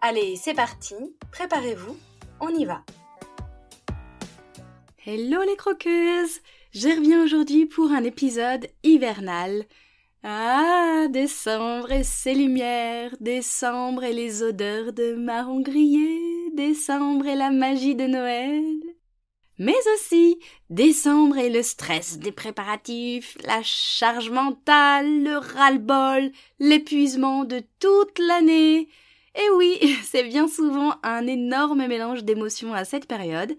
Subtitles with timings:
[0.00, 0.94] Allez, c'est parti,
[1.32, 1.96] préparez-vous,
[2.40, 2.82] on y va.
[5.04, 6.40] Hello les croqueuses
[6.72, 9.64] Je reviens aujourd'hui pour un épisode hivernal.
[10.22, 16.20] Ah, décembre et ses lumières, décembre et les odeurs de marron grillé,
[16.54, 18.64] décembre et la magie de Noël
[19.58, 20.38] mais aussi
[20.70, 28.88] décembre et le stress des préparatifs, la charge mentale, le ras-le-bol, l'épuisement de toute l'année.
[29.34, 33.56] Et oui, c'est bien souvent un énorme mélange d'émotions à cette période.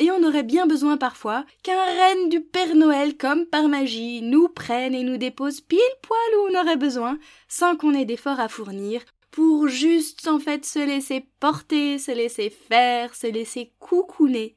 [0.00, 4.48] Et on aurait bien besoin parfois qu'un reine du Père Noël, comme par magie, nous
[4.48, 8.48] prenne et nous dépose pile poil où on aurait besoin, sans qu'on ait d'efforts à
[8.48, 14.54] fournir, pour juste en fait se laisser porter, se laisser faire, se laisser coucouner.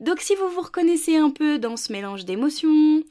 [0.00, 3.02] Donc si vous vous reconnaissez un peu dans ce mélange d'émotions,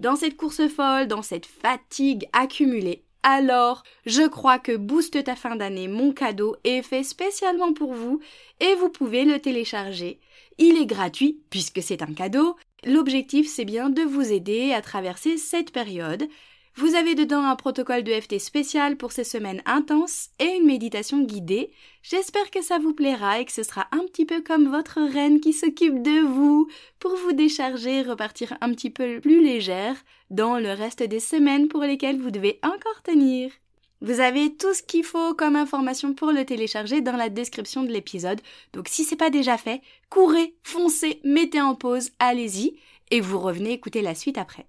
[0.00, 5.56] dans cette course folle, dans cette fatigue accumulée, alors je crois que Booste ta fin
[5.56, 8.20] d'année, mon cadeau, est fait spécialement pour vous
[8.60, 10.20] et vous pouvez le télécharger.
[10.58, 12.54] Il est gratuit puisque c'est un cadeau.
[12.84, 16.28] L'objectif c'est bien de vous aider à traverser cette période
[16.76, 21.22] vous avez dedans un protocole de FT spécial pour ces semaines intenses et une méditation
[21.22, 21.70] guidée.
[22.02, 25.40] J'espère que ça vous plaira et que ce sera un petit peu comme votre reine
[25.40, 29.94] qui s'occupe de vous pour vous décharger et repartir un petit peu plus légère
[30.30, 33.52] dans le reste des semaines pour lesquelles vous devez encore tenir.
[34.00, 37.92] Vous avez tout ce qu'il faut comme information pour le télécharger dans la description de
[37.92, 38.40] l'épisode.
[38.72, 39.80] Donc si c'est pas déjà fait,
[40.10, 42.76] courez, foncez, mettez en pause, allez-y
[43.12, 44.66] et vous revenez écouter la suite après.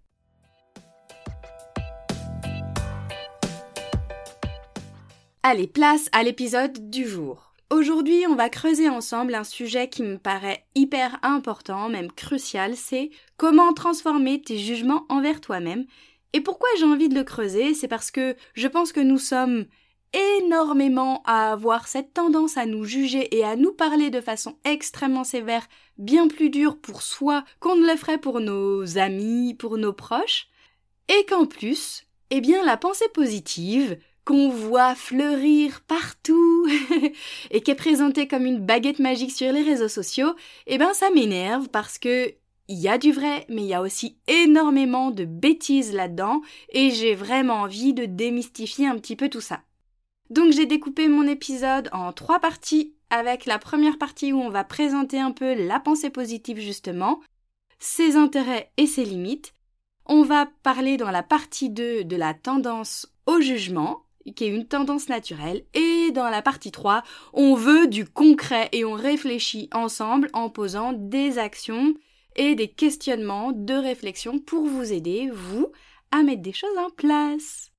[5.47, 7.53] Allez, place à l'épisode du jour.
[7.69, 13.11] Aujourd'hui, on va creuser ensemble un sujet qui me paraît hyper important, même crucial, c'est
[13.38, 15.85] comment transformer tes jugements envers toi-même.
[16.34, 19.66] Et pourquoi j'ai envie de le creuser C'est parce que je pense que nous sommes
[20.39, 25.23] énormément à avoir cette tendance à nous juger et à nous parler de façon extrêmement
[25.23, 25.67] sévère,
[26.00, 30.47] bien plus dure pour soi qu'on ne le ferait pour nos amis, pour nos proches,
[31.07, 36.67] et qu'en plus, eh bien la pensée positive, qu'on voit fleurir partout
[37.51, 41.09] et qui est présenté comme une baguette magique sur les réseaux sociaux, eh ben ça
[41.11, 42.33] m'énerve parce que
[42.67, 46.89] il y a du vrai, mais il y a aussi énormément de bêtises là-dedans et
[46.89, 49.61] j'ai vraiment envie de démystifier un petit peu tout ça.
[50.31, 54.63] Donc j'ai découpé mon épisode en trois parties avec la première partie où on va
[54.63, 57.21] présenter un peu la pensée positive justement,
[57.77, 59.53] ses intérêts et ses limites.
[60.07, 64.67] On va parler dans la partie 2 de la tendance au jugement qui est une
[64.67, 65.63] tendance naturelle.
[65.73, 67.03] Et dans la partie 3,
[67.33, 71.93] on veut du concret et on réfléchit ensemble en posant des actions
[72.35, 75.71] et des questionnements de réflexion pour vous aider, vous,
[76.11, 77.71] à mettre des choses en place.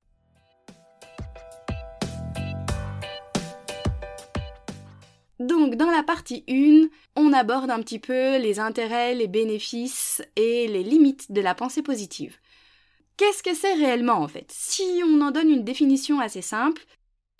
[5.39, 10.67] Donc dans la partie 1, on aborde un petit peu les intérêts, les bénéfices et
[10.67, 12.37] les limites de la pensée positive.
[13.17, 14.51] Qu'est-ce que c'est réellement en fait?
[14.51, 16.85] Si on en donne une définition assez simple,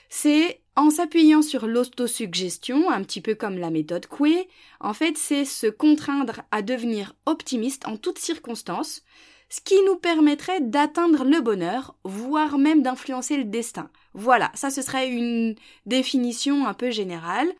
[0.10, 4.48] c'est en s'appuyant sur l'autosuggestion, un petit peu comme la méthode Coué,
[4.80, 9.04] en fait c'est se contraindre à devenir optimiste en toutes circonstances,
[9.50, 13.90] ce qui nous permettrait d'atteindre le bonheur, voire même d'influencer le destin.
[14.14, 15.56] Voilà, ça ce serait une
[15.86, 17.54] définition un peu générale.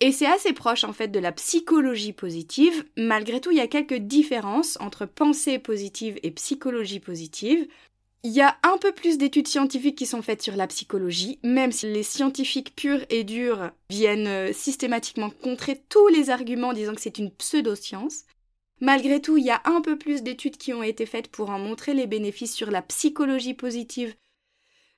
[0.00, 2.84] Et c'est assez proche en fait de la psychologie positive.
[2.96, 7.66] Malgré tout, il y a quelques différences entre pensée positive et psychologie positive.
[8.24, 11.72] Il y a un peu plus d'études scientifiques qui sont faites sur la psychologie, même
[11.72, 17.00] si les scientifiques purs et durs viennent euh, systématiquement contrer tous les arguments disant que
[17.00, 18.24] c'est une pseudo-science.
[18.80, 21.58] Malgré tout, il y a un peu plus d'études qui ont été faites pour en
[21.58, 24.14] montrer les bénéfices sur la psychologie positive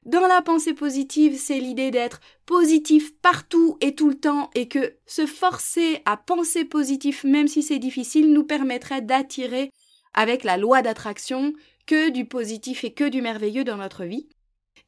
[0.07, 4.95] dans la pensée positive, c'est l'idée d'être positif partout et tout le temps et que
[5.07, 9.71] se forcer à penser positif même si c'est difficile nous permettrait d'attirer
[10.15, 11.53] avec la loi d'attraction
[11.87, 14.27] que du positif et que du merveilleux dans notre vie.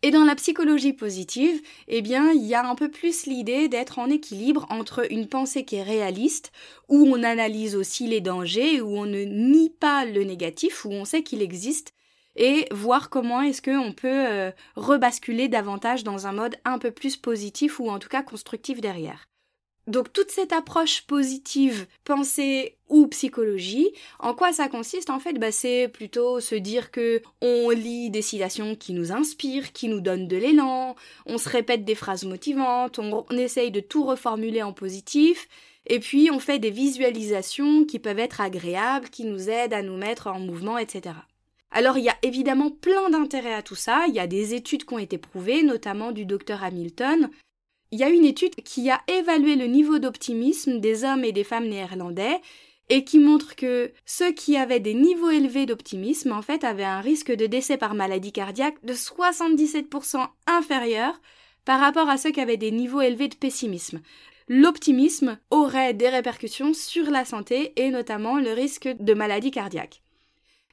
[0.05, 4.01] Et dans la psychologie positive, eh bien, il y a un peu plus l'idée d'être
[4.01, 6.51] en équilibre entre une pensée qui est réaliste,
[6.89, 11.05] où on analyse aussi les dangers, où on ne nie pas le négatif, où on
[11.05, 11.93] sait qu'il existe,
[12.37, 17.17] et voir comment est-ce qu'on peut euh, rebasculer davantage dans un mode un peu plus
[17.17, 19.29] positif ou en tout cas constructif derrière.
[19.89, 23.91] Donc toute cette approche positive, pensée ou psychologie,
[24.21, 25.33] en quoi ça consiste en fait?
[25.41, 30.01] Bah, C'est plutôt se dire que on lit des citations qui nous inspirent, qui nous
[30.01, 30.95] donnent de l'élan,
[31.27, 35.49] on se répète des phrases motivantes, on, on essaye de tout reformuler en positif,
[35.87, 39.97] et puis on fait des visualisations qui peuvent être agréables, qui nous aident à nous
[39.97, 41.15] mettre en mouvement, etc.
[41.73, 44.85] Alors il y a évidemment plein d'intérêts à tout ça, il y a des études
[44.85, 47.31] qui ont été prouvées, notamment du docteur Hamilton,
[47.93, 51.45] il y a une étude qui a évalué le niveau d'optimisme des hommes et des
[51.45, 52.41] femmes néerlandais
[52.89, 57.01] et qui montre que ceux qui avaient des niveaux élevés d'optimisme en fait avaient un
[57.01, 61.21] risque de décès par maladie cardiaque de 77% inférieur
[61.65, 64.01] par rapport à ceux qui avaient des niveaux élevés de pessimisme.
[64.49, 70.02] L'optimisme aurait des répercussions sur la santé et notamment le risque de maladie cardiaque.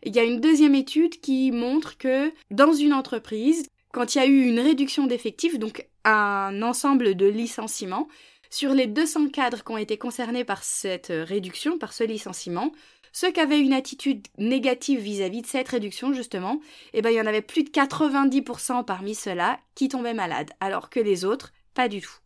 [0.04, 4.22] Il y a une deuxième étude qui montre que dans une entreprise, quand il y
[4.22, 8.08] a eu une réduction d'effectifs, donc un ensemble de licenciements.
[8.52, 12.72] Sur les 200 cadres qui ont été concernés par cette réduction, par ce licenciement,
[13.12, 16.60] ceux qui avaient une attitude négative vis-à-vis de cette réduction, justement,
[16.94, 20.90] eh ben, il y en avait plus de 90% parmi ceux-là qui tombaient malades, alors
[20.90, 22.18] que les autres, pas du tout.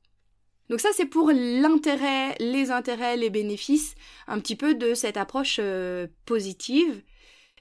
[0.69, 3.95] Donc ça, c'est pour l'intérêt, les intérêts, les bénéfices,
[4.27, 7.01] un petit peu de cette approche euh, positive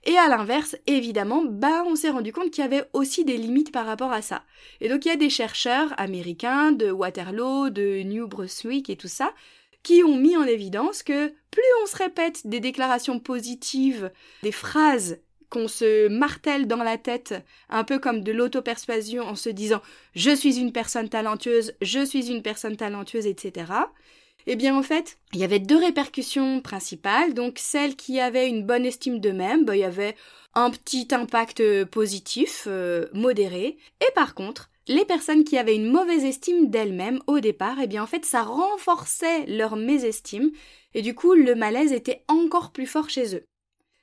[0.04, 3.70] et à l'inverse, évidemment, bah, on s'est rendu compte qu'il y avait aussi des limites
[3.70, 4.42] par rapport à ça.
[4.80, 9.08] Et donc, il y a des chercheurs américains de Waterloo, de New Brunswick et tout
[9.08, 9.32] ça,
[9.82, 14.10] qui ont mis en évidence que plus on se répète des déclarations positives,
[14.42, 15.18] des phrases
[15.50, 17.34] qu'on se martèle dans la tête,
[17.68, 19.82] un peu comme de l'auto-persuasion en se disant
[20.14, 23.66] je suis une personne talentueuse, je suis une personne talentueuse, etc.
[24.46, 27.34] Eh bien, en fait, il y avait deux répercussions principales.
[27.34, 30.16] Donc, celles qui avaient une bonne estime d'eux-mêmes, bah, il y avait
[30.54, 33.78] un petit impact euh, positif, euh, modéré.
[34.00, 38.02] Et par contre, les personnes qui avaient une mauvaise estime d'elles-mêmes au départ, eh bien,
[38.02, 40.50] en fait, ça renforçait leur mésestime.
[40.94, 43.44] Et du coup, le malaise était encore plus fort chez eux.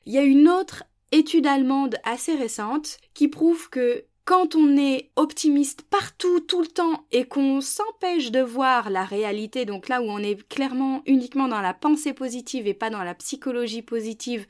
[0.06, 5.10] Il y a une autre étude allemande assez récente qui prouve que quand on est
[5.16, 10.06] optimiste partout, tout le temps, et qu'on s'empêche de voir la réalité, donc là où
[10.06, 14.46] on est clairement uniquement dans la pensée positive et pas dans la psychologie positive,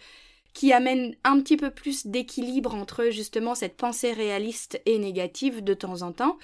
[0.53, 5.73] qui amène un petit peu plus d'équilibre entre justement cette pensée réaliste et négative de
[5.73, 6.37] temps en temps,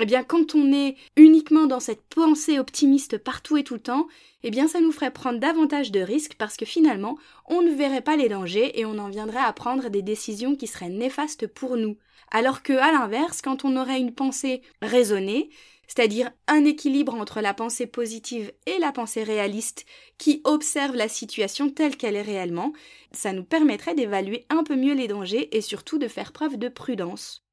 [0.00, 4.08] eh bien quand on est uniquement dans cette pensée optimiste partout et tout le temps,
[4.42, 8.00] eh bien ça nous ferait prendre davantage de risques parce que finalement on ne verrait
[8.00, 11.76] pas les dangers et on en viendrait à prendre des décisions qui seraient néfastes pour
[11.76, 11.96] nous.
[12.30, 15.50] Alors que, à l'inverse, quand on aurait une pensée raisonnée,
[15.88, 19.84] c'est-à-dire un équilibre entre la pensée positive et la pensée réaliste
[20.18, 22.72] qui observe la situation telle qu'elle est réellement,
[23.10, 26.68] ça nous permettrait d'évaluer un peu mieux les dangers et surtout de faire preuve de
[26.68, 27.44] prudence.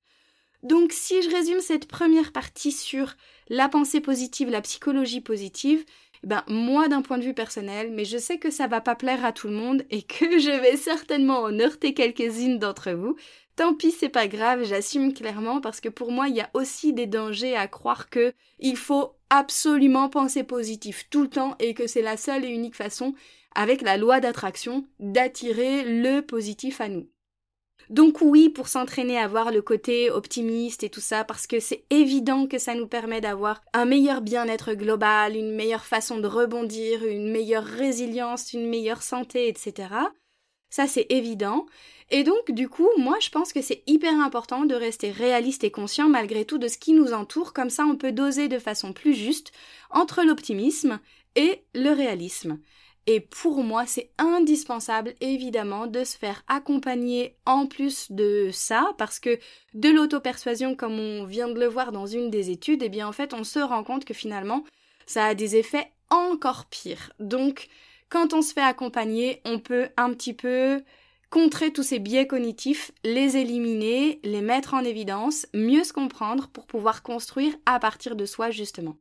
[0.63, 3.15] Donc si je résume cette première partie sur
[3.49, 5.85] la pensée positive, la psychologie positive,
[6.23, 8.95] eh ben moi d'un point de vue personnel, mais je sais que ça va pas
[8.95, 13.15] plaire à tout le monde et que je vais certainement en heurter quelques-unes d'entre vous,
[13.57, 16.93] Tant pis, c'est pas grave, j'assume clairement parce que pour moi, il y a aussi
[16.93, 21.87] des dangers à croire que il faut absolument penser positif tout le temps et que
[21.87, 23.15] c'est la seule et unique façon,
[23.55, 27.09] avec la loi d'attraction, d'attirer le positif à nous.
[27.89, 31.85] Donc oui, pour s'entraîner à voir le côté optimiste et tout ça, parce que c'est
[31.89, 37.05] évident que ça nous permet d'avoir un meilleur bien-être global, une meilleure façon de rebondir,
[37.05, 39.89] une meilleure résilience, une meilleure santé, etc.
[40.69, 41.65] Ça c'est évident.
[42.09, 45.71] Et donc, du coup, moi, je pense que c'est hyper important de rester réaliste et
[45.71, 48.93] conscient malgré tout de ce qui nous entoure, comme ça on peut doser de façon
[48.93, 49.51] plus juste
[49.89, 50.99] entre l'optimisme
[51.35, 52.59] et le réalisme.
[53.09, 59.19] Et pour moi, c'est indispensable, évidemment, de se faire accompagner en plus de ça, parce
[59.19, 59.39] que
[59.73, 63.13] de l'auto-persuasion, comme on vient de le voir dans une des études, eh bien, en
[63.13, 64.65] fait, on se rend compte que finalement,
[65.05, 67.13] ça a des effets encore pires.
[67.19, 67.69] Donc,
[68.09, 70.83] quand on se fait accompagner, on peut un petit peu
[71.29, 76.67] contrer tous ces biais cognitifs, les éliminer, les mettre en évidence, mieux se comprendre pour
[76.67, 78.97] pouvoir construire à partir de soi justement.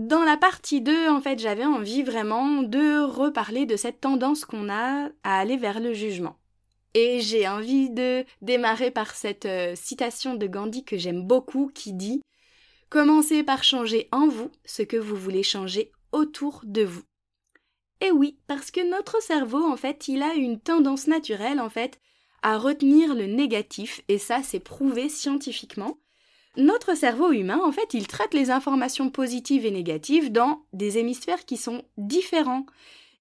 [0.00, 4.70] Dans la partie 2, en fait, j'avais envie vraiment de reparler de cette tendance qu'on
[4.70, 6.38] a à aller vers le jugement.
[6.94, 11.92] Et j'ai envie de démarrer par cette euh, citation de Gandhi que j'aime beaucoup qui
[11.92, 12.22] dit
[12.88, 17.02] Commencez par changer en vous ce que vous voulez changer autour de vous.
[18.00, 22.00] Et oui, parce que notre cerveau, en fait, il a une tendance naturelle, en fait,
[22.40, 25.98] à retenir le négatif, et ça, c'est prouvé scientifiquement.
[26.56, 31.44] Notre cerveau humain, en fait, il traite les informations positives et négatives dans des hémisphères
[31.44, 32.66] qui sont différents.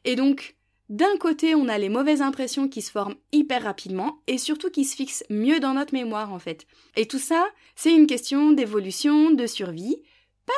[0.04, 0.56] Et donc,
[0.90, 4.84] d'un côté, on a les mauvaises impressions qui se forment hyper rapidement et surtout qui
[4.84, 6.66] se fixent mieux dans notre mémoire en fait.
[6.96, 7.46] Et tout ça,
[7.76, 10.02] c'est une question d'évolution, de survie.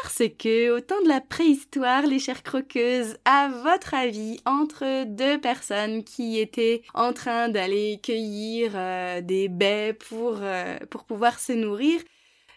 [0.01, 5.38] Parce que, au temps de la préhistoire, les chères croqueuses, à votre avis, entre deux
[5.38, 11.51] personnes qui étaient en train d'aller cueillir euh, des baies pour, euh, pour pouvoir se
[11.51, 12.00] nourrir,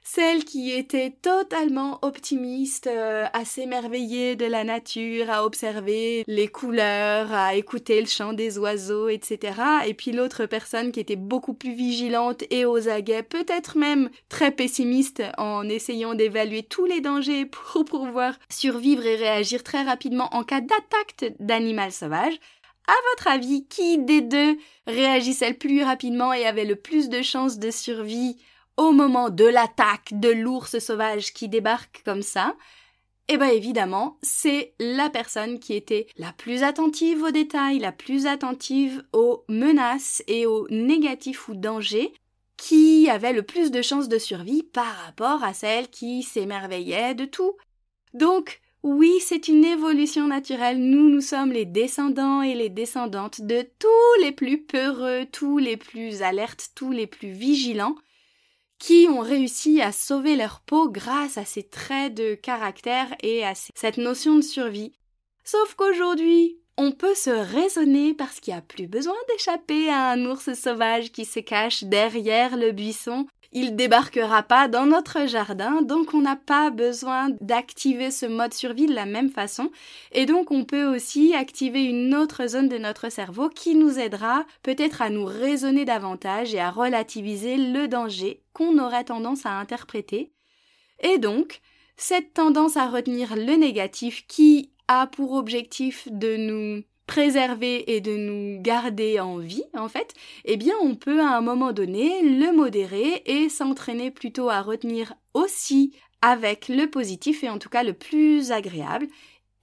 [0.06, 7.32] celle qui était totalement optimiste, euh, à s'émerveiller de la nature, à observer les couleurs,
[7.32, 9.54] à écouter le chant des oiseaux, etc.
[9.86, 14.50] Et puis l'autre personne qui était beaucoup plus vigilante et aux aguets, peut-être même très
[14.50, 20.44] pessimiste en essayant d'évaluer tous les dangers pour pouvoir survivre et réagir très rapidement en
[20.44, 22.34] cas d'attaque d'animal sauvage.
[22.86, 27.22] À votre avis, qui des deux réagissait le plus rapidement et avait le plus de
[27.22, 28.36] chances de survie
[28.76, 32.54] au moment de l'attaque de l'ours sauvage qui débarque comme ça,
[33.28, 38.26] eh bien évidemment, c'est la personne qui était la plus attentive aux détails, la plus
[38.26, 42.12] attentive aux menaces et aux négatifs ou dangers,
[42.56, 47.24] qui avait le plus de chances de survie par rapport à celle qui s'émerveillait de
[47.24, 47.56] tout.
[48.12, 50.78] Donc, oui, c'est une évolution naturelle.
[50.78, 55.78] Nous, nous sommes les descendants et les descendantes de tous les plus peureux, tous les
[55.78, 57.96] plus alertes, tous les plus vigilants,
[58.78, 63.54] qui ont réussi à sauver leur peau grâce à ces traits de caractère et à
[63.54, 64.92] cette notion de survie.
[65.44, 70.24] Sauf qu'aujourd'hui, on peut se raisonner parce qu'il n'y a plus besoin d'échapper à un
[70.26, 76.12] ours sauvage qui se cache derrière le buisson il débarquera pas dans notre jardin, donc
[76.12, 79.70] on n'a pas besoin d'activer ce mode survie de la même façon.
[80.10, 84.44] Et donc on peut aussi activer une autre zone de notre cerveau qui nous aidera
[84.64, 90.32] peut-être à nous raisonner davantage et à relativiser le danger qu'on aurait tendance à interpréter.
[91.00, 91.60] Et donc,
[91.96, 98.16] cette tendance à retenir le négatif qui a pour objectif de nous préserver et de
[98.16, 102.52] nous garder en vie, en fait, eh bien on peut à un moment donné le
[102.52, 107.92] modérer et s'entraîner plutôt à retenir aussi avec le positif et en tout cas le
[107.92, 109.06] plus agréable.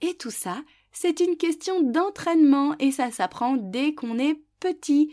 [0.00, 5.12] Et tout ça, c'est une question d'entraînement et ça s'apprend dès qu'on est petit.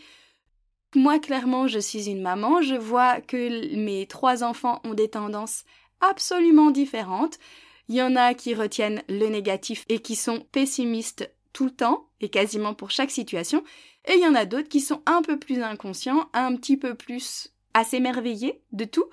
[0.95, 5.63] Moi, clairement, je suis une maman, je vois que mes trois enfants ont des tendances
[6.01, 7.39] absolument différentes.
[7.87, 12.08] Il y en a qui retiennent le négatif et qui sont pessimistes tout le temps
[12.21, 13.63] et quasiment pour chaque situation,
[14.05, 16.95] et il y en a d'autres qui sont un peu plus inconscients, un petit peu
[16.95, 19.05] plus à s'émerveiller de tout.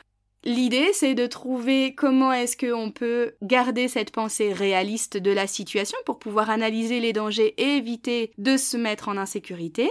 [0.45, 5.99] L'idée, c'est de trouver comment est-ce qu'on peut garder cette pensée réaliste de la situation
[6.07, 9.91] pour pouvoir analyser les dangers et éviter de se mettre en insécurité.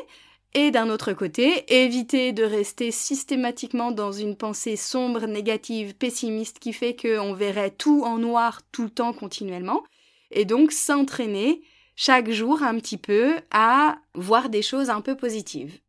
[0.54, 6.72] Et d'un autre côté, éviter de rester systématiquement dans une pensée sombre, négative, pessimiste qui
[6.72, 9.84] fait qu'on verrait tout en noir tout le temps continuellement.
[10.32, 11.62] Et donc s'entraîner
[11.96, 15.80] chaque jour un petit peu à voir des choses un peu positives.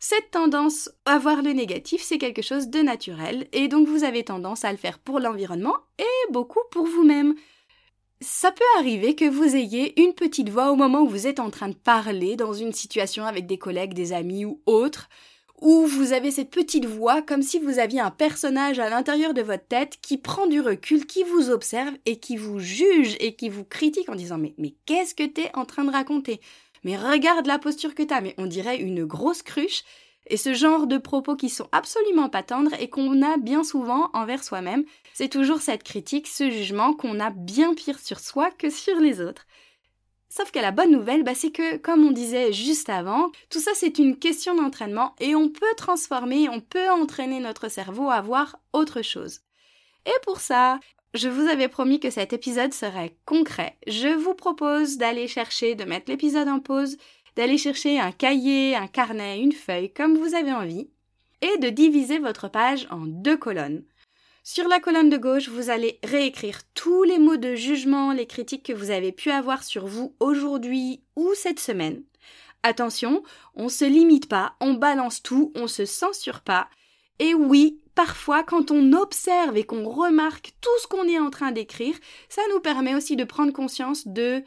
[0.00, 4.22] Cette tendance à voir le négatif, c'est quelque chose de naturel, et donc vous avez
[4.22, 7.34] tendance à le faire pour l'environnement et beaucoup pour vous-même.
[8.20, 11.50] Ça peut arriver que vous ayez une petite voix au moment où vous êtes en
[11.50, 15.08] train de parler dans une situation avec des collègues, des amis ou autres,
[15.60, 19.42] où vous avez cette petite voix comme si vous aviez un personnage à l'intérieur de
[19.42, 23.48] votre tête qui prend du recul, qui vous observe et qui vous juge et qui
[23.48, 26.40] vous critique en disant mais, mais qu'est-ce que t'es en train de raconter?
[26.84, 29.82] Mais regarde la posture que t'as, mais on dirait une grosse cruche.
[30.30, 34.10] Et ce genre de propos qui sont absolument pas tendres et qu'on a bien souvent
[34.12, 34.84] envers soi-même,
[35.14, 39.20] c'est toujours cette critique, ce jugement qu'on a bien pire sur soi que sur les
[39.22, 39.46] autres.
[40.28, 43.70] Sauf que la bonne nouvelle, bah, c'est que, comme on disait juste avant, tout ça
[43.74, 48.58] c'est une question d'entraînement et on peut transformer, on peut entraîner notre cerveau à voir
[48.72, 49.40] autre chose.
[50.04, 50.80] Et pour ça,
[51.14, 53.78] je vous avais promis que cet épisode serait concret.
[53.86, 56.98] Je vous propose d'aller chercher, de mettre l'épisode en pause,
[57.34, 60.90] d'aller chercher un cahier, un carnet, une feuille, comme vous avez envie,
[61.40, 63.84] et de diviser votre page en deux colonnes.
[64.50, 68.62] Sur la colonne de gauche, vous allez réécrire tous les mots de jugement, les critiques
[68.62, 72.02] que vous avez pu avoir sur vous aujourd'hui ou cette semaine.
[72.62, 73.22] Attention,
[73.56, 76.70] on se limite pas, on balance tout, on se censure pas.
[77.18, 81.52] Et oui, parfois, quand on observe et qu'on remarque tout ce qu'on est en train
[81.52, 81.98] d'écrire,
[82.30, 84.42] ça nous permet aussi de prendre conscience de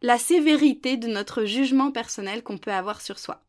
[0.00, 3.44] la sévérité de notre jugement personnel qu'on peut avoir sur soi.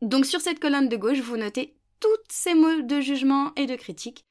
[0.00, 3.74] Donc sur cette colonne de gauche, vous notez tous ces mots de jugement et de
[3.74, 4.24] critique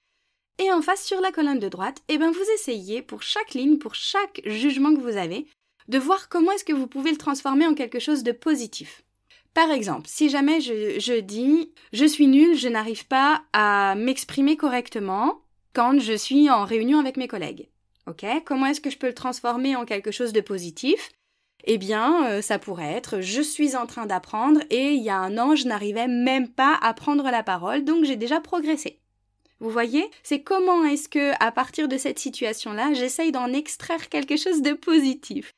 [0.59, 3.77] et en face, sur la colonne de droite, eh ben, vous essayez pour chaque ligne,
[3.77, 5.47] pour chaque jugement que vous avez,
[5.87, 9.03] de voir comment est-ce que vous pouvez le transformer en quelque chose de positif.
[9.53, 15.41] Par exemple, si jamais je, dis je suis nul, je n'arrive pas à m'exprimer correctement
[15.73, 17.69] quand je suis en réunion avec mes collègues.
[18.05, 18.25] Ok?
[18.45, 21.09] Comment est-ce que je peux le transformer en quelque chose de positif?
[21.65, 25.17] Eh bien, euh, ça pourrait être je suis en train d'apprendre et il y a
[25.17, 28.99] un an, je n'arrivais même pas à prendre la parole, donc j'ai déjà progressé.
[29.59, 34.37] Vous voyez C'est comment est-ce que, à partir de cette situation-là, j'essaye d'en extraire quelque
[34.37, 35.51] chose de positif.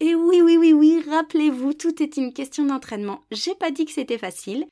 [0.00, 3.24] Et oui, oui, oui, oui, rappelez-vous, tout est une question d'entraînement.
[3.30, 4.66] J'ai pas dit que c'était facile.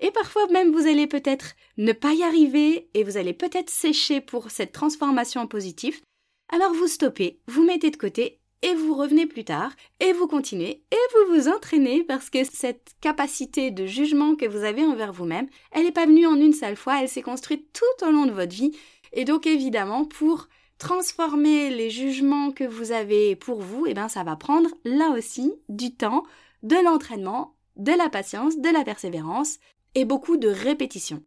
[0.00, 4.20] Et parfois même vous allez peut-être ne pas y arriver et vous allez peut-être sécher
[4.20, 6.02] pour cette transformation en positif.
[6.50, 10.82] Alors vous stoppez, vous mettez de côté et vous revenez plus tard et vous continuez
[10.90, 15.48] et vous vous entraînez parce que cette capacité de jugement que vous avez envers vous-même,
[15.72, 18.32] elle n'est pas venue en une seule fois, elle s'est construite tout au long de
[18.32, 18.76] votre vie
[19.12, 20.48] et donc évidemment pour
[20.78, 25.10] transformer les jugements que vous avez pour vous, et eh bien ça va prendre là
[25.10, 26.22] aussi du temps,
[26.62, 29.58] de l'entraînement, de la patience, de la persévérance
[29.94, 31.22] et beaucoup de répétitions.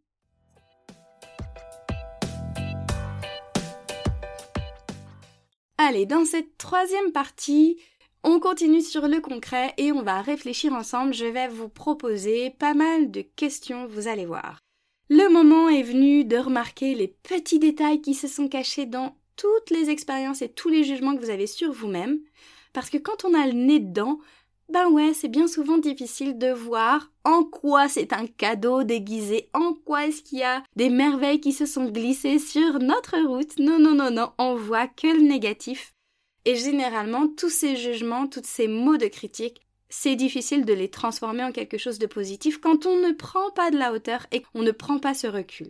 [5.83, 7.79] Allez, dans cette troisième partie,
[8.23, 11.11] on continue sur le concret et on va réfléchir ensemble.
[11.11, 14.59] Je vais vous proposer pas mal de questions, vous allez voir.
[15.09, 19.71] Le moment est venu de remarquer les petits détails qui se sont cachés dans toutes
[19.71, 22.19] les expériences et tous les jugements que vous avez sur vous-même.
[22.73, 24.19] Parce que quand on a le nez dedans,
[24.71, 29.73] ben ouais, c'est bien souvent difficile de voir en quoi c'est un cadeau déguisé, en
[29.73, 33.59] quoi est-ce qu'il y a des merveilles qui se sont glissées sur notre route.
[33.59, 35.93] Non, non, non, non, on voit que le négatif.
[36.45, 41.43] Et généralement, tous ces jugements, tous ces mots de critique, c'est difficile de les transformer
[41.43, 44.63] en quelque chose de positif quand on ne prend pas de la hauteur et qu'on
[44.63, 45.67] ne prend pas ce recul.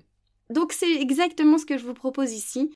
[0.50, 2.72] Donc c'est exactement ce que je vous propose ici.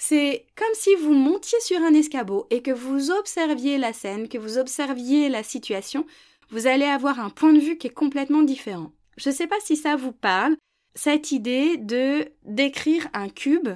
[0.00, 4.38] C'est comme si vous montiez sur un escabeau et que vous observiez la scène, que
[4.38, 6.06] vous observiez la situation,
[6.50, 8.92] vous allez avoir un point de vue qui est complètement différent.
[9.16, 10.56] Je ne sais pas si ça vous parle,
[10.94, 13.68] cette idée de décrire un cube.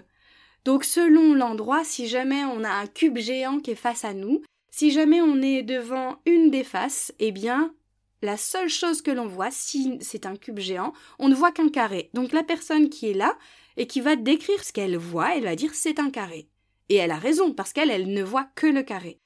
[0.65, 4.43] Donc selon l'endroit, si jamais on a un cube géant qui est face à nous,
[4.71, 7.75] si jamais on est devant une des faces, eh bien
[8.23, 11.69] la seule chose que l'on voit, si c'est un cube géant, on ne voit qu'un
[11.69, 12.11] carré.
[12.15, 13.37] Donc la personne qui est là,
[13.77, 16.49] et qui va décrire ce qu'elle voit, elle va dire c'est un carré.
[16.89, 19.19] Et elle a raison, parce qu'elle, elle ne voit que le carré.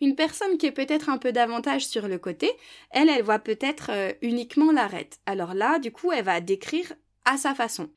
[0.00, 2.50] Une personne qui est peut-être un peu davantage sur le côté,
[2.90, 5.20] elle, elle voit peut-être euh, uniquement l'arête.
[5.24, 6.92] Alors là, du coup, elle va décrire
[7.24, 7.88] à sa façon.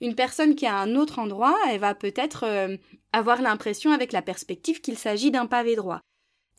[0.00, 2.76] Une personne qui est à un autre endroit, elle va peut-être euh,
[3.12, 6.00] avoir l'impression avec la perspective qu'il s'agit d'un pavé droit.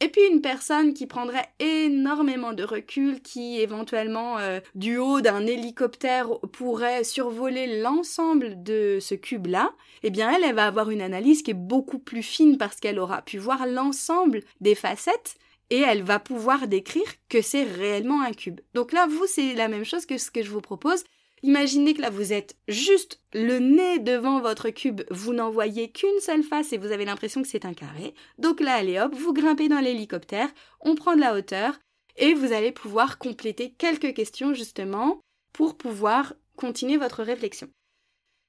[0.03, 5.45] Et puis une personne qui prendrait énormément de recul, qui éventuellement euh, du haut d'un
[5.45, 11.43] hélicoptère pourrait survoler l'ensemble de ce cube-là, eh bien elle, elle va avoir une analyse
[11.43, 15.35] qui est beaucoup plus fine parce qu'elle aura pu voir l'ensemble des facettes
[15.69, 18.59] et elle va pouvoir décrire que c'est réellement un cube.
[18.73, 21.03] Donc là, vous, c'est la même chose que ce que je vous propose,
[21.43, 26.19] Imaginez que là vous êtes juste le nez devant votre cube, vous n'en voyez qu'une
[26.19, 28.13] seule face et vous avez l'impression que c'est un carré.
[28.37, 30.49] Donc là, allez hop, vous grimpez dans l'hélicoptère,
[30.81, 31.79] on prend de la hauteur
[32.17, 35.19] et vous allez pouvoir compléter quelques questions justement
[35.53, 37.69] pour pouvoir continuer votre réflexion.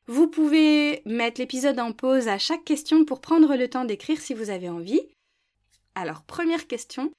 [0.06, 4.34] Vous pouvez mettre l'épisode en pause à chaque question pour prendre le temps d'écrire si
[4.34, 5.00] vous avez envie.
[5.94, 7.12] Alors, première question,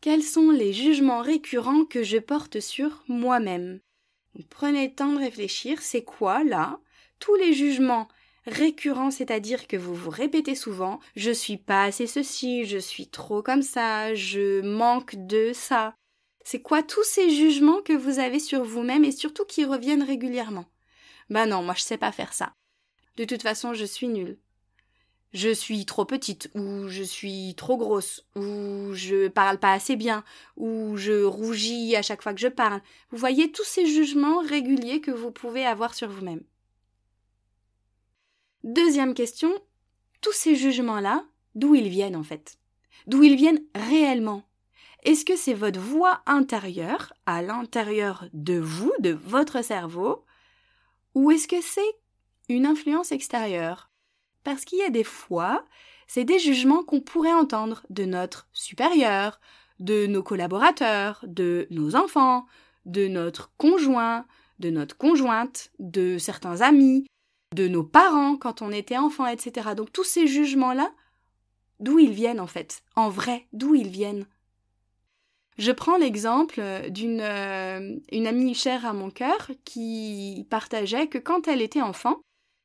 [0.00, 3.80] quels sont les jugements récurrents que je porte sur moi-même?
[4.44, 6.80] Prenez le temps de réfléchir, c'est quoi là
[7.18, 8.08] tous les jugements
[8.46, 13.42] récurrents, c'est-à-dire que vous vous répétez souvent je suis pas assez ceci, je suis trop
[13.42, 15.94] comme ça, je manque de ça.
[16.44, 20.64] C'est quoi tous ces jugements que vous avez sur vous-même et surtout qui reviennent régulièrement?
[21.28, 22.52] Ben non, moi je sais pas faire ça.
[23.16, 24.38] De toute façon, je suis nulle
[25.32, 30.24] je suis trop petite, ou je suis trop grosse, ou je parle pas assez bien,
[30.56, 32.80] ou je rougis à chaque fois que je parle.
[33.10, 36.42] Vous voyez tous ces jugements réguliers que vous pouvez avoir sur vous-même.
[38.64, 39.52] Deuxième question,
[40.20, 42.58] tous ces jugements-là, d'où ils viennent en fait?
[43.06, 44.42] D'où ils viennent réellement?
[45.04, 50.24] Est-ce que c'est votre voix intérieure, à l'intérieur de vous, de votre cerveau,
[51.14, 51.98] ou est-ce que c'est
[52.48, 53.90] une influence extérieure?
[54.48, 55.66] Parce qu'il y a des fois,
[56.06, 59.40] c'est des jugements qu'on pourrait entendre de notre supérieur,
[59.78, 62.46] de nos collaborateurs, de nos enfants,
[62.86, 64.24] de notre conjoint,
[64.58, 67.04] de notre conjointe, de certains amis,
[67.54, 69.74] de nos parents quand on était enfant, etc.
[69.76, 70.92] Donc tous ces jugements-là,
[71.78, 74.24] d'où ils viennent en fait En vrai, d'où ils viennent
[75.58, 81.48] je prends l'exemple d'une euh, une amie chère à mon cœur qui partageait que quand
[81.48, 82.20] elle était enfant,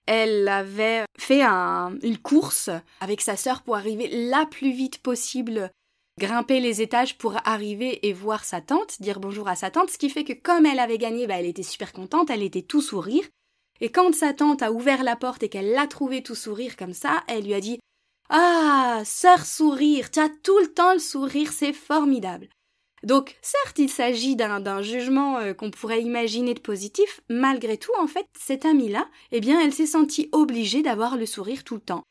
[0.06, 5.72] elle avait fait une course avec sa sœur pour arriver la plus vite possible,
[6.20, 9.98] grimper les étages pour arriver et voir sa tante, dire bonjour à sa tante, ce
[9.98, 12.82] qui fait que comme elle avait gagné, bah, elle était super contente, elle était tout
[12.82, 13.24] sourire.
[13.82, 16.94] Et quand sa tante a ouvert la porte et qu'elle l'a trouvé tout sourire comme
[16.94, 17.80] ça, elle lui a dit
[18.30, 22.50] Ah, sœur sourire, tu as tout le temps le sourire, c'est formidable.
[23.04, 28.08] Donc, certes, il s'agit d'un jugement euh, qu'on pourrait imaginer de positif, malgré tout, en
[28.08, 32.04] fait, cette amie-là, eh bien, elle s'est sentie obligée d'avoir le sourire tout le temps.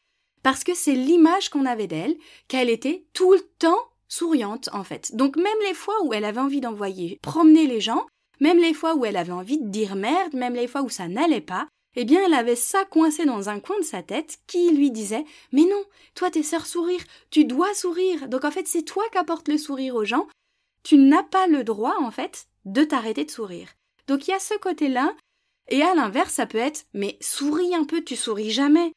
[0.43, 2.17] Parce que c'est l'image qu'on avait d'elle,
[2.49, 3.79] qu'elle était tout le temps
[4.09, 5.15] souriante, en fait.
[5.15, 8.07] Donc, même les fois où elle avait envie d'envoyer promener les gens,
[8.41, 11.09] même les fois où elle avait envie de dire merde, même les fois où ça
[11.09, 14.71] n'allait pas, eh bien, elle avait ça coincé dans un coin de sa tête qui
[14.71, 18.29] lui disait Mais non, toi, t'es sœur sourire, tu dois sourire.
[18.29, 20.27] Donc, en fait, c'est toi qui apportes le sourire aux gens.
[20.83, 23.69] Tu n'as pas le droit, en fait, de t'arrêter de sourire.
[24.09, 25.15] Donc, il y a ce côté-là.
[25.69, 28.93] Et à l'inverse, ça peut être Mais souris un peu, tu souris jamais.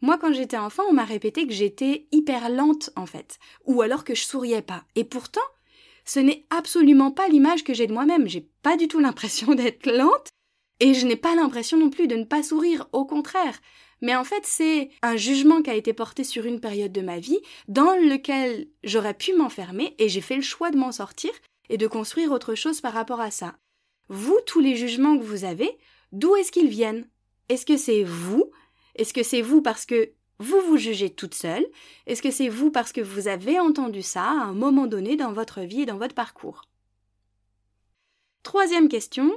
[0.00, 3.38] Moi, quand j'étais enfant, on m'a répété que j'étais hyper lente, en fait.
[3.64, 4.84] Ou alors que je souriais pas.
[4.94, 5.40] Et pourtant,
[6.04, 8.28] ce n'est absolument pas l'image que j'ai de moi-même.
[8.28, 10.28] J'ai pas du tout l'impression d'être lente.
[10.80, 13.58] Et je n'ai pas l'impression non plus de ne pas sourire, au contraire.
[14.00, 17.18] Mais en fait, c'est un jugement qui a été porté sur une période de ma
[17.18, 21.30] vie dans lequel j'aurais pu m'enfermer et j'ai fait le choix de m'en sortir
[21.68, 23.56] et de construire autre chose par rapport à ça.
[24.08, 25.76] Vous, tous les jugements que vous avez,
[26.12, 27.08] d'où est-ce qu'ils viennent?
[27.48, 28.50] Est-ce que c'est vous?
[28.94, 31.66] Est-ce que c'est vous parce que vous vous jugez toute seule?
[32.06, 35.32] Est-ce que c'est vous parce que vous avez entendu ça à un moment donné dans
[35.32, 36.62] votre vie et dans votre parcours?
[38.44, 39.30] Troisième question,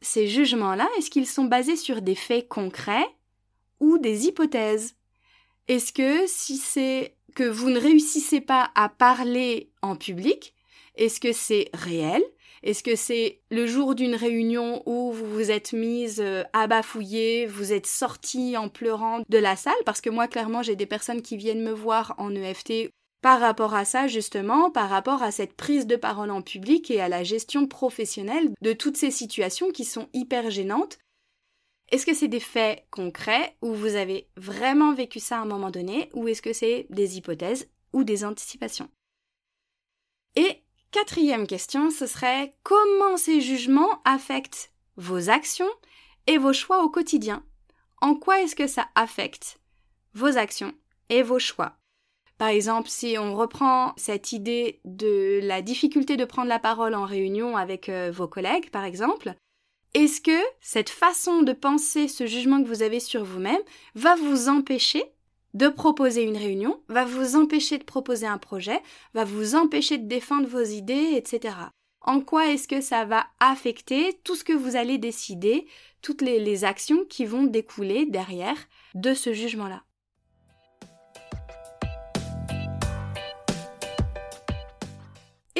[0.00, 3.06] ces jugements-là, est-ce qu'ils sont basés sur des faits concrets?
[3.80, 4.94] Ou des hypothèses
[5.68, 10.54] Est-ce que si c'est que vous ne réussissez pas à parler en public,
[10.96, 12.22] est-ce que c'est réel?
[12.62, 17.46] Est-ce que c'est le jour d'une réunion où vous vous êtes mise euh, à bafouiller,
[17.46, 19.74] vous êtes sortie en pleurant de la salle?
[19.84, 22.90] Parce que moi, clairement, j'ai des personnes qui viennent me voir en EFT
[23.22, 27.00] par rapport à ça, justement, par rapport à cette prise de parole en public et
[27.00, 30.98] à la gestion professionnelle de toutes ces situations qui sont hyper gênantes.
[31.88, 35.70] Est-ce que c'est des faits concrets où vous avez vraiment vécu ça à un moment
[35.70, 38.90] donné ou est-ce que c'est des hypothèses ou des anticipations?
[40.34, 45.70] Et quatrième question, ce serait comment ces jugements affectent vos actions
[46.26, 47.44] et vos choix au quotidien?
[48.00, 49.60] En quoi est-ce que ça affecte
[50.12, 50.74] vos actions
[51.08, 51.76] et vos choix?
[52.36, 57.04] Par exemple, si on reprend cette idée de la difficulté de prendre la parole en
[57.04, 59.34] réunion avec euh, vos collègues, par exemple,
[59.96, 63.62] est-ce que cette façon de penser, ce jugement que vous avez sur vous-même,
[63.94, 65.02] va vous empêcher
[65.54, 68.82] de proposer une réunion, va vous empêcher de proposer un projet,
[69.14, 71.54] va vous empêcher de défendre vos idées, etc.
[72.02, 75.66] En quoi est-ce que ça va affecter tout ce que vous allez décider,
[76.02, 79.85] toutes les actions qui vont découler derrière de ce jugement-là?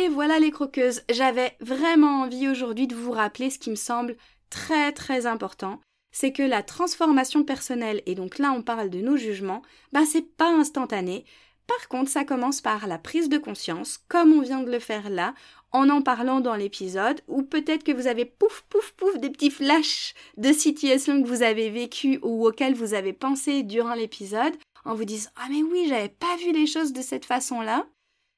[0.06, 4.16] Et voilà les croqueuses, j'avais vraiment envie aujourd'hui de vous rappeler ce qui me semble
[4.50, 5.80] très très important,
[6.12, 10.36] c'est que la transformation personnelle, et donc là on parle de nos jugements, bah c'est
[10.36, 11.24] pas instantané.
[11.66, 15.10] Par contre, ça commence par la prise de conscience, comme on vient de le faire
[15.10, 15.34] là,
[15.72, 19.50] en en parlant dans l'épisode, ou peut-être que vous avez pouf pouf pouf des petits
[19.50, 24.94] flashs de situations que vous avez vécues ou auxquelles vous avez pensé durant l'épisode, en
[24.94, 27.88] vous disant Ah mais oui, j'avais pas vu les choses de cette façon-là.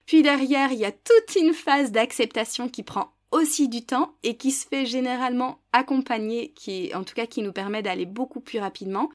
[0.09, 4.39] Puis derrière, il y a toute une phase d'acceptation qui prend aussi du temps et
[4.39, 8.59] qui se fait généralement accompagner, qui, en tout cas qui nous permet d'aller beaucoup plus
[8.59, 9.11] rapidement.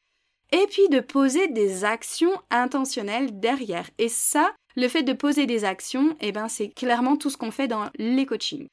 [0.51, 3.89] Et puis de poser des actions intentionnelles derrière.
[3.97, 7.49] Et ça, le fait de poser des actions, eh ben, c'est clairement tout ce qu'on
[7.49, 8.67] fait dans les coachings.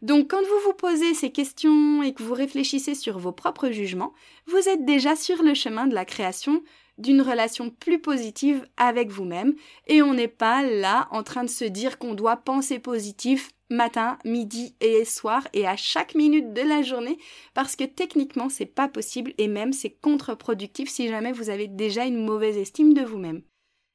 [0.00, 4.12] Donc quand vous vous posez ces questions et que vous réfléchissez sur vos propres jugements,
[4.46, 6.62] vous êtes déjà sur le chemin de la création
[6.98, 9.54] d'une relation plus positive avec vous-même
[9.86, 14.18] et on n'est pas là en train de se dire qu'on doit penser positif matin,
[14.24, 17.18] midi et soir et à chaque minute de la journée
[17.54, 22.04] parce que techniquement c'est pas possible et même c'est contre-productif si jamais vous avez déjà
[22.04, 23.42] une mauvaise estime de vous-même.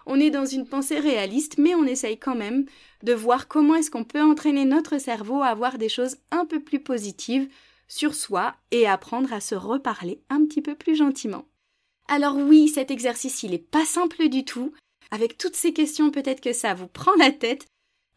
[0.05, 2.65] On est dans une pensée réaliste mais on essaye quand même
[3.03, 6.59] de voir comment est-ce qu'on peut entraîner notre cerveau à avoir des choses un peu
[6.59, 7.47] plus positives
[7.87, 11.45] sur soi et apprendre à se reparler un petit peu plus gentiment.
[12.11, 14.73] Alors oui, cet exercice, il est pas simple du tout.
[15.11, 17.67] Avec toutes ces questions, peut-être que ça vous prend la tête.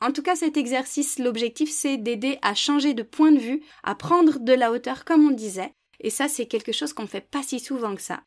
[0.00, 3.94] En tout cas, cet exercice, l'objectif, c'est d'aider à changer de point de vue, à
[3.94, 5.74] prendre de la hauteur, comme on disait.
[6.00, 8.22] Et ça, c'est quelque chose qu'on fait pas si souvent que ça.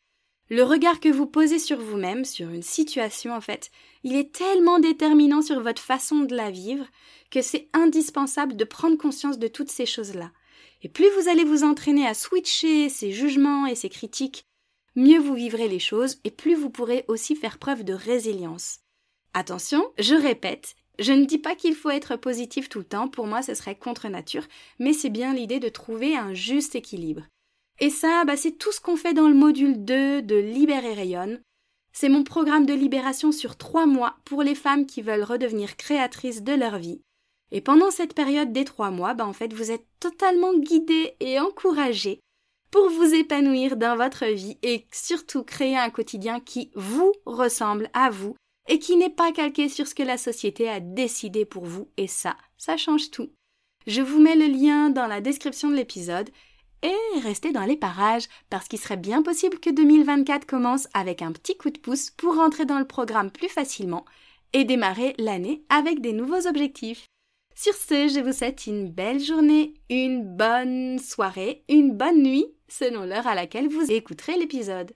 [0.51, 3.71] Le regard que vous posez sur vous-même, sur une situation, en fait,
[4.03, 6.85] il est tellement déterminant sur votre façon de la vivre
[7.31, 10.31] que c'est indispensable de prendre conscience de toutes ces choses-là.
[10.83, 14.45] Et plus vous allez vous entraîner à switcher ces jugements et ces critiques
[14.95, 18.79] mieux vous vivrez les choses et plus vous pourrez aussi faire preuve de résilience.
[19.33, 23.27] Attention, je répète, je ne dis pas qu'il faut être positif tout le temps, pour
[23.27, 24.45] moi ce serait contre nature,
[24.79, 27.23] mais c'est bien l'idée de trouver un juste équilibre.
[27.79, 31.41] Et ça, bah, c'est tout ce qu'on fait dans le module 2 de Libérer rayonne.
[31.91, 36.41] C'est mon programme de libération sur trois mois pour les femmes qui veulent redevenir créatrices
[36.41, 37.01] de leur vie.
[37.51, 41.39] Et pendant cette période des trois mois, bah en fait, vous êtes totalement guidé et
[41.39, 42.19] encouragé
[42.71, 48.09] pour vous épanouir dans votre vie et surtout créer un quotidien qui vous ressemble à
[48.09, 48.35] vous
[48.67, 52.07] et qui n'est pas calqué sur ce que la société a décidé pour vous et
[52.07, 53.29] ça, ça change tout.
[53.87, 56.29] Je vous mets le lien dans la description de l'épisode
[56.81, 61.31] et restez dans les parages parce qu'il serait bien possible que 2024 commence avec un
[61.31, 64.05] petit coup de pouce pour rentrer dans le programme plus facilement
[64.53, 67.05] et démarrer l'année avec des nouveaux objectifs.
[67.57, 73.05] Sur ce, je vous souhaite une belle journée, une bonne soirée, une bonne nuit, selon
[73.05, 74.91] l'heure à laquelle vous écouterez l'épisode.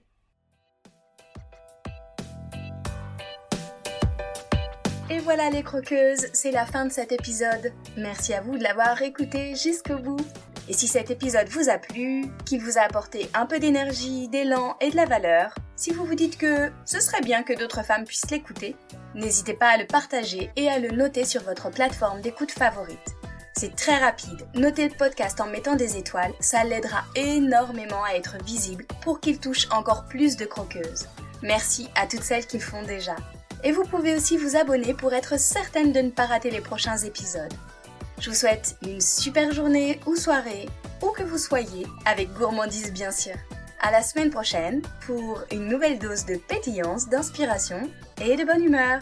[5.08, 7.72] Et voilà les croqueuses, c'est la fin de cet épisode.
[7.96, 10.20] Merci à vous de l'avoir écouté jusqu'au bout.
[10.68, 14.76] Et si cet épisode vous a plu, qu'il vous a apporté un peu d'énergie, d'élan
[14.82, 18.04] et de la valeur, si vous vous dites que ce serait bien que d'autres femmes
[18.04, 18.76] puissent l'écouter,
[19.14, 23.16] n'hésitez pas à le partager et à le noter sur votre plateforme d'écoute favorite.
[23.56, 28.36] C'est très rapide, notez le podcast en mettant des étoiles, ça l'aidera énormément à être
[28.44, 31.06] visible pour qu'il touche encore plus de croqueuses.
[31.42, 33.16] Merci à toutes celles qui le font déjà.
[33.64, 36.98] Et vous pouvez aussi vous abonner pour être certaine de ne pas rater les prochains
[36.98, 37.52] épisodes.
[38.18, 40.68] Je vous souhaite une super journée ou soirée,
[41.02, 43.34] où que vous soyez, avec gourmandise bien sûr.
[43.82, 47.80] À la semaine prochaine pour une nouvelle dose de pétillance, d'inspiration
[48.22, 49.00] et de bonne humeur.